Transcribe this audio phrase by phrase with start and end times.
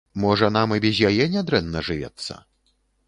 [0.21, 2.41] Можа нам і без яе нядрэнна жывецца?